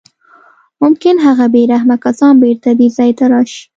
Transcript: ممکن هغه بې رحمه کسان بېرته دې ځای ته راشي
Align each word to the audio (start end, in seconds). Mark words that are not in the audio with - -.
ممکن 0.81 1.15
هغه 1.25 1.45
بې 1.53 1.63
رحمه 1.73 1.97
کسان 2.05 2.33
بېرته 2.43 2.69
دې 2.79 2.87
ځای 2.97 3.11
ته 3.17 3.25
راشي 3.31 3.63